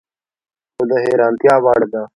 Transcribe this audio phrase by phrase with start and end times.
[0.75, 2.01] خو د حیرانتیا وړ ده